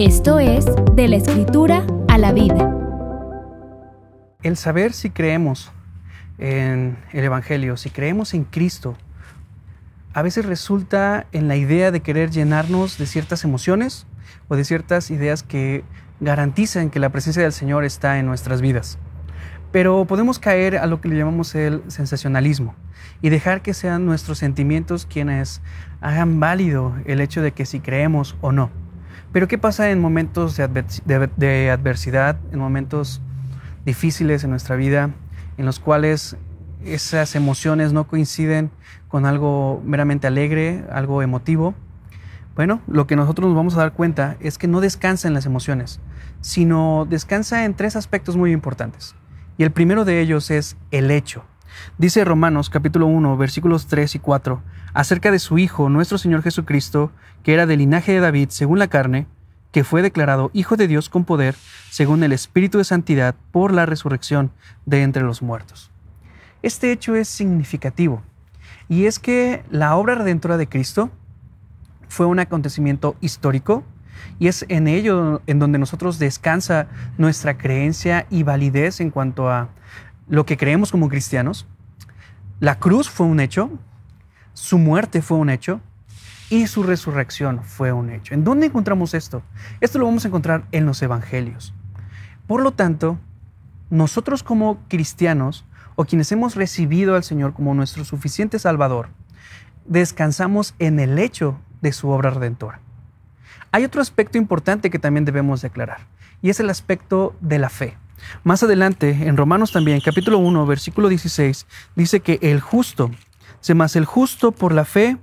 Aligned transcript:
Esto 0.00 0.38
es 0.38 0.64
De 0.94 1.08
la 1.08 1.16
Escritura 1.16 1.84
a 2.08 2.16
la 2.16 2.32
Vida. 2.32 2.74
El 4.42 4.56
saber 4.56 4.94
si 4.94 5.10
creemos 5.10 5.70
en 6.38 6.96
el 7.12 7.22
Evangelio, 7.22 7.76
si 7.76 7.90
creemos 7.90 8.32
en 8.32 8.44
Cristo, 8.44 8.96
a 10.14 10.22
veces 10.22 10.46
resulta 10.46 11.26
en 11.32 11.48
la 11.48 11.56
idea 11.56 11.90
de 11.90 12.00
querer 12.00 12.30
llenarnos 12.30 12.96
de 12.96 13.04
ciertas 13.04 13.44
emociones 13.44 14.06
o 14.48 14.56
de 14.56 14.64
ciertas 14.64 15.10
ideas 15.10 15.42
que 15.42 15.84
garantizan 16.18 16.88
que 16.88 16.98
la 16.98 17.10
presencia 17.10 17.42
del 17.42 17.52
Señor 17.52 17.84
está 17.84 18.18
en 18.18 18.24
nuestras 18.24 18.62
vidas. 18.62 18.96
Pero 19.70 20.06
podemos 20.06 20.38
caer 20.38 20.78
a 20.78 20.86
lo 20.86 21.02
que 21.02 21.08
le 21.08 21.18
llamamos 21.18 21.54
el 21.54 21.82
sensacionalismo 21.88 22.74
y 23.20 23.28
dejar 23.28 23.60
que 23.60 23.74
sean 23.74 24.06
nuestros 24.06 24.38
sentimientos 24.38 25.04
quienes 25.04 25.60
hagan 26.00 26.40
válido 26.40 26.94
el 27.04 27.20
hecho 27.20 27.42
de 27.42 27.52
que 27.52 27.66
si 27.66 27.80
creemos 27.80 28.34
o 28.40 28.50
no. 28.50 28.70
Pero 29.32 29.46
¿qué 29.46 29.58
pasa 29.58 29.90
en 29.90 30.00
momentos 30.00 30.56
de, 30.56 31.70
adversidad, 31.70 32.36
en 32.52 32.58
momentos 32.58 33.20
difíciles 33.84 34.42
en 34.42 34.50
nuestra 34.50 34.74
vida, 34.74 35.10
en 35.56 35.66
los 35.66 35.78
cuales 35.78 36.36
esas 36.84 37.36
emociones 37.36 37.92
no 37.92 38.08
coinciden 38.08 38.70
con 39.08 39.26
algo 39.26 39.80
meramente 39.84 40.26
alegre, 40.26 40.84
algo 40.90 41.22
emotivo? 41.22 41.74
Bueno, 42.56 42.80
lo 42.88 43.06
que 43.06 43.14
nosotros 43.14 43.48
nos 43.48 43.56
vamos 43.56 43.74
a 43.76 43.80
dar 43.80 43.92
cuenta 43.92 44.36
es 44.40 44.58
que 44.58 44.66
no 44.66 44.80
descansa 44.80 45.28
en 45.28 45.34
las 45.34 45.46
emociones, 45.46 46.00
sino 46.40 47.06
descansa 47.08 47.64
en 47.64 47.74
tres 47.74 47.94
aspectos 47.94 48.36
muy 48.36 48.50
importantes. 48.50 49.14
Y 49.58 49.62
el 49.62 49.70
primero 49.70 50.04
de 50.04 50.20
ellos 50.20 50.50
es 50.50 50.76
el 50.90 51.12
hecho. 51.12 51.44
Dice 51.98 52.24
Romanos 52.24 52.70
capítulo 52.70 53.06
1 53.06 53.36
versículos 53.36 53.86
3 53.86 54.14
y 54.14 54.18
4 54.18 54.62
acerca 54.94 55.30
de 55.30 55.38
su 55.38 55.58
Hijo, 55.58 55.88
nuestro 55.88 56.18
Señor 56.18 56.42
Jesucristo, 56.42 57.12
que 57.42 57.54
era 57.54 57.66
del 57.66 57.78
linaje 57.78 58.12
de 58.12 58.20
David 58.20 58.48
según 58.50 58.78
la 58.78 58.88
carne, 58.88 59.26
que 59.72 59.84
fue 59.84 60.02
declarado 60.02 60.50
Hijo 60.52 60.76
de 60.76 60.88
Dios 60.88 61.08
con 61.08 61.24
poder, 61.24 61.54
según 61.90 62.22
el 62.24 62.32
Espíritu 62.32 62.78
de 62.78 62.84
Santidad, 62.84 63.34
por 63.52 63.72
la 63.72 63.86
resurrección 63.86 64.50
de 64.86 65.02
entre 65.02 65.22
los 65.22 65.42
muertos. 65.42 65.90
Este 66.62 66.92
hecho 66.92 67.14
es 67.14 67.28
significativo, 67.28 68.22
y 68.88 69.06
es 69.06 69.18
que 69.18 69.64
la 69.70 69.96
obra 69.96 70.16
redentora 70.16 70.56
de 70.56 70.68
Cristo 70.68 71.10
fue 72.08 72.26
un 72.26 72.40
acontecimiento 72.40 73.16
histórico, 73.20 73.84
y 74.38 74.48
es 74.48 74.66
en 74.68 74.88
ello 74.88 75.40
en 75.46 75.58
donde 75.58 75.78
nosotros 75.78 76.18
descansa 76.18 76.88
nuestra 77.16 77.56
creencia 77.56 78.26
y 78.28 78.42
validez 78.42 79.00
en 79.00 79.10
cuanto 79.10 79.48
a 79.48 79.68
lo 80.30 80.46
que 80.46 80.56
creemos 80.56 80.90
como 80.92 81.08
cristianos. 81.08 81.66
La 82.60 82.78
cruz 82.78 83.10
fue 83.10 83.26
un 83.26 83.40
hecho, 83.40 83.70
su 84.54 84.78
muerte 84.78 85.22
fue 85.22 85.36
un 85.36 85.50
hecho 85.50 85.80
y 86.48 86.68
su 86.68 86.82
resurrección 86.82 87.62
fue 87.64 87.92
un 87.92 88.10
hecho. 88.10 88.34
¿En 88.34 88.44
dónde 88.44 88.66
encontramos 88.66 89.12
esto? 89.12 89.42
Esto 89.80 89.98
lo 89.98 90.06
vamos 90.06 90.24
a 90.24 90.28
encontrar 90.28 90.64
en 90.72 90.86
los 90.86 91.02
evangelios. 91.02 91.74
Por 92.46 92.62
lo 92.62 92.72
tanto, 92.72 93.18
nosotros 93.90 94.42
como 94.42 94.78
cristianos 94.88 95.66
o 95.96 96.04
quienes 96.04 96.30
hemos 96.32 96.54
recibido 96.54 97.16
al 97.16 97.24
Señor 97.24 97.52
como 97.52 97.74
nuestro 97.74 98.04
suficiente 98.04 98.58
Salvador, 98.58 99.08
descansamos 99.84 100.74
en 100.78 101.00
el 101.00 101.18
hecho 101.18 101.60
de 101.82 101.92
su 101.92 102.08
obra 102.08 102.30
redentora. 102.30 102.80
Hay 103.72 103.84
otro 103.84 104.00
aspecto 104.00 104.38
importante 104.38 104.90
que 104.90 104.98
también 104.98 105.24
debemos 105.24 105.60
declarar, 105.60 106.06
y 106.40 106.50
es 106.50 106.60
el 106.60 106.70
aspecto 106.70 107.36
de 107.40 107.58
la 107.58 107.68
fe. 107.68 107.96
Más 108.44 108.62
adelante, 108.62 109.10
en 109.10 109.36
Romanos 109.36 109.72
también, 109.72 110.00
capítulo 110.00 110.38
1, 110.38 110.66
versículo 110.66 111.08
16, 111.08 111.66
dice 111.96 112.20
que 112.20 112.38
el 112.42 112.60
justo 112.60 113.10
se 113.60 113.74
más 113.74 113.96
el 113.96 114.04
justo 114.04 114.52
por 114.52 114.72
la 114.72 114.84
fe 114.84 115.18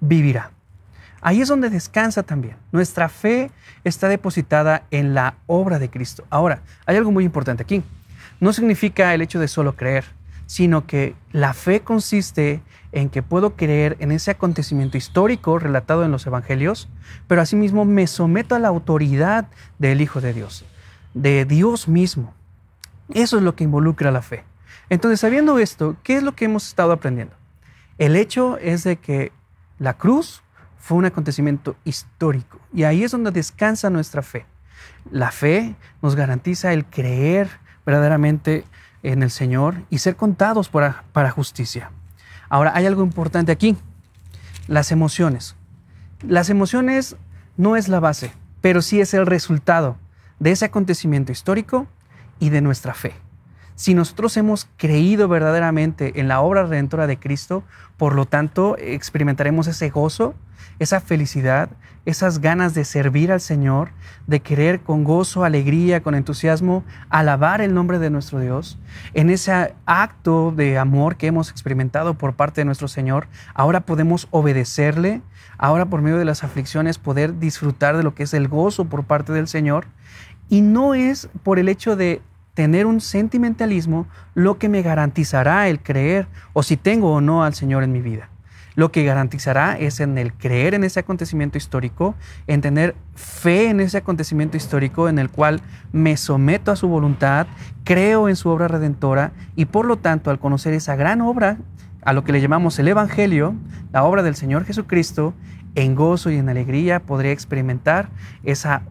vivirá. 0.00 0.52
Ahí 1.20 1.40
es 1.40 1.48
donde 1.48 1.70
descansa 1.70 2.22
también. 2.22 2.56
Nuestra 2.70 3.08
fe 3.08 3.50
está 3.82 4.08
depositada 4.08 4.84
en 4.90 5.14
la 5.14 5.34
obra 5.46 5.78
de 5.78 5.90
Cristo. 5.90 6.24
Ahora, 6.30 6.62
hay 6.86 6.96
algo 6.96 7.10
muy 7.10 7.24
importante 7.24 7.64
aquí. 7.64 7.82
No 8.40 8.52
significa 8.52 9.12
el 9.14 9.22
hecho 9.22 9.40
de 9.40 9.48
solo 9.48 9.74
creer, 9.74 10.04
sino 10.46 10.86
que 10.86 11.16
la 11.32 11.54
fe 11.54 11.80
consiste 11.80 12.62
en 12.92 13.10
que 13.10 13.22
puedo 13.22 13.56
creer 13.56 13.96
en 14.00 14.12
ese 14.12 14.30
acontecimiento 14.30 14.96
histórico 14.96 15.58
relatado 15.58 16.04
en 16.04 16.12
los 16.12 16.26
evangelios, 16.26 16.88
pero 17.26 17.42
asimismo 17.42 17.84
me 17.84 18.06
someto 18.06 18.54
a 18.54 18.58
la 18.58 18.68
autoridad 18.68 19.48
del 19.78 20.00
Hijo 20.00 20.20
de 20.20 20.32
Dios, 20.32 20.64
de 21.14 21.44
Dios 21.44 21.88
mismo. 21.88 22.34
Eso 23.12 23.38
es 23.38 23.42
lo 23.42 23.54
que 23.54 23.64
involucra 23.64 24.10
la 24.10 24.22
fe. 24.22 24.44
Entonces, 24.90 25.20
sabiendo 25.20 25.58
esto, 25.58 25.96
¿qué 26.02 26.16
es 26.16 26.22
lo 26.22 26.34
que 26.34 26.46
hemos 26.46 26.66
estado 26.66 26.92
aprendiendo? 26.92 27.34
El 27.98 28.16
hecho 28.16 28.58
es 28.58 28.84
de 28.84 28.96
que 28.96 29.32
la 29.78 29.94
cruz 29.94 30.42
fue 30.78 30.96
un 30.96 31.04
acontecimiento 31.04 31.76
histórico 31.84 32.60
y 32.72 32.84
ahí 32.84 33.04
es 33.04 33.10
donde 33.10 33.30
descansa 33.30 33.90
nuestra 33.90 34.22
fe. 34.22 34.46
La 35.10 35.30
fe 35.30 35.74
nos 36.02 36.14
garantiza 36.14 36.72
el 36.72 36.86
creer 36.86 37.48
verdaderamente 37.84 38.64
en 39.02 39.22
el 39.22 39.30
Señor 39.30 39.74
y 39.90 39.98
ser 39.98 40.16
contados 40.16 40.68
para, 40.68 41.04
para 41.12 41.30
justicia. 41.30 41.90
Ahora, 42.48 42.72
hay 42.74 42.86
algo 42.86 43.02
importante 43.02 43.52
aquí, 43.52 43.76
las 44.66 44.92
emociones. 44.92 45.56
Las 46.22 46.50
emociones 46.50 47.16
no 47.56 47.76
es 47.76 47.88
la 47.88 48.00
base, 48.00 48.32
pero 48.60 48.82
sí 48.82 49.00
es 49.00 49.14
el 49.14 49.26
resultado 49.26 49.96
de 50.38 50.50
ese 50.52 50.64
acontecimiento 50.64 51.32
histórico 51.32 51.86
y 52.38 52.50
de 52.50 52.60
nuestra 52.60 52.94
fe. 52.94 53.14
Si 53.74 53.94
nosotros 53.94 54.36
hemos 54.36 54.68
creído 54.76 55.28
verdaderamente 55.28 56.18
en 56.20 56.26
la 56.26 56.40
obra 56.40 56.64
redentora 56.64 57.06
de 57.06 57.18
Cristo, 57.18 57.62
por 57.96 58.16
lo 58.16 58.26
tanto 58.26 58.76
experimentaremos 58.76 59.68
ese 59.68 59.88
gozo, 59.90 60.34
esa 60.80 61.00
felicidad, 61.00 61.70
esas 62.04 62.40
ganas 62.40 62.74
de 62.74 62.84
servir 62.84 63.30
al 63.30 63.40
Señor, 63.40 63.90
de 64.26 64.40
querer 64.40 64.80
con 64.80 65.04
gozo, 65.04 65.44
alegría, 65.44 66.02
con 66.02 66.14
entusiasmo 66.14 66.84
alabar 67.08 67.60
el 67.60 67.74
nombre 67.74 67.98
de 67.98 68.10
nuestro 68.10 68.40
Dios. 68.40 68.78
En 69.14 69.30
ese 69.30 69.74
acto 69.86 70.52
de 70.56 70.78
amor 70.78 71.16
que 71.16 71.26
hemos 71.26 71.50
experimentado 71.50 72.14
por 72.14 72.34
parte 72.34 72.60
de 72.60 72.64
nuestro 72.64 72.88
Señor, 72.88 73.28
ahora 73.54 73.80
podemos 73.80 74.26
obedecerle, 74.30 75.20
ahora 75.58 75.86
por 75.86 76.02
medio 76.02 76.18
de 76.18 76.24
las 76.24 76.44
aflicciones 76.44 76.98
poder 76.98 77.38
disfrutar 77.38 77.96
de 77.96 78.02
lo 78.02 78.14
que 78.14 78.22
es 78.22 78.34
el 78.34 78.48
gozo 78.48 78.86
por 78.86 79.04
parte 79.04 79.32
del 79.32 79.48
Señor. 79.48 79.86
Y 80.48 80.60
no 80.60 80.94
es 80.94 81.28
por 81.42 81.58
el 81.58 81.68
hecho 81.68 81.96
de 81.96 82.22
tener 82.54 82.86
un 82.86 83.00
sentimentalismo 83.00 84.08
lo 84.34 84.58
que 84.58 84.68
me 84.68 84.82
garantizará 84.82 85.68
el 85.68 85.80
creer 85.80 86.26
o 86.54 86.62
si 86.62 86.76
tengo 86.76 87.12
o 87.12 87.20
no 87.20 87.44
al 87.44 87.54
Señor 87.54 87.84
en 87.84 87.92
mi 87.92 88.00
vida. 88.00 88.30
Lo 88.74 88.92
que 88.92 89.04
garantizará 89.04 89.76
es 89.78 90.00
en 90.00 90.18
el 90.18 90.32
creer 90.32 90.74
en 90.74 90.84
ese 90.84 91.00
acontecimiento 91.00 91.58
histórico, 91.58 92.14
en 92.46 92.60
tener 92.60 92.94
fe 93.14 93.70
en 93.70 93.80
ese 93.80 93.98
acontecimiento 93.98 94.56
histórico 94.56 95.08
en 95.08 95.18
el 95.18 95.30
cual 95.30 95.60
me 95.92 96.16
someto 96.16 96.70
a 96.70 96.76
su 96.76 96.88
voluntad, 96.88 97.48
creo 97.84 98.28
en 98.28 98.36
su 98.36 98.48
obra 98.48 98.68
redentora 98.68 99.32
y 99.56 99.64
por 99.64 99.84
lo 99.84 99.96
tanto 99.98 100.30
al 100.30 100.38
conocer 100.38 100.74
esa 100.74 100.96
gran 100.96 101.20
obra, 101.20 101.58
a 102.02 102.12
lo 102.12 102.24
que 102.24 102.32
le 102.32 102.40
llamamos 102.40 102.78
el 102.78 102.88
Evangelio, 102.88 103.54
la 103.92 104.04
obra 104.04 104.22
del 104.22 104.36
Señor 104.36 104.64
Jesucristo, 104.64 105.34
en 105.74 105.94
gozo 105.94 106.30
y 106.30 106.36
en 106.36 106.48
alegría 106.48 107.00
podré 107.00 107.32
experimentar 107.32 108.10
esa 108.44 108.82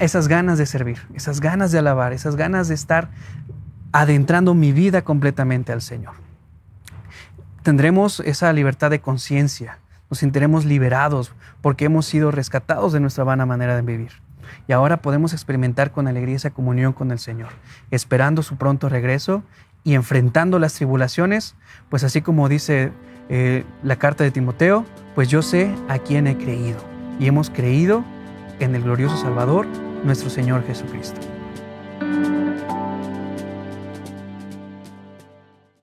esas 0.00 0.28
ganas 0.28 0.58
de 0.58 0.66
servir, 0.66 0.98
esas 1.14 1.40
ganas 1.40 1.72
de 1.72 1.78
alabar, 1.78 2.12
esas 2.12 2.36
ganas 2.36 2.68
de 2.68 2.74
estar 2.74 3.08
adentrando 3.92 4.54
mi 4.54 4.72
vida 4.72 5.02
completamente 5.02 5.72
al 5.72 5.82
Señor. 5.82 6.14
Tendremos 7.62 8.20
esa 8.20 8.52
libertad 8.52 8.90
de 8.90 9.00
conciencia, 9.00 9.78
nos 10.10 10.18
sentiremos 10.18 10.64
liberados 10.64 11.32
porque 11.62 11.86
hemos 11.86 12.06
sido 12.06 12.30
rescatados 12.30 12.92
de 12.92 13.00
nuestra 13.00 13.24
vana 13.24 13.46
manera 13.46 13.74
de 13.74 13.82
vivir. 13.82 14.12
Y 14.68 14.72
ahora 14.72 14.98
podemos 14.98 15.32
experimentar 15.32 15.90
con 15.90 16.06
alegría 16.06 16.36
esa 16.36 16.50
comunión 16.50 16.92
con 16.92 17.10
el 17.10 17.18
Señor, 17.18 17.50
esperando 17.90 18.42
su 18.42 18.56
pronto 18.56 18.88
regreso 18.88 19.42
y 19.82 19.94
enfrentando 19.94 20.58
las 20.58 20.74
tribulaciones, 20.74 21.54
pues 21.88 22.04
así 22.04 22.22
como 22.22 22.48
dice 22.48 22.92
eh, 23.28 23.64
la 23.82 23.96
carta 23.96 24.24
de 24.24 24.30
Timoteo, 24.30 24.84
pues 25.14 25.28
yo 25.28 25.42
sé 25.42 25.74
a 25.88 25.98
quién 25.98 26.26
he 26.26 26.36
creído. 26.36 26.78
Y 27.18 27.26
hemos 27.26 27.48
creído 27.50 28.04
en 28.60 28.74
el 28.74 28.82
glorioso 28.82 29.16
Salvador, 29.16 29.66
nuestro 30.04 30.30
Señor 30.30 30.64
Jesucristo. 30.66 31.20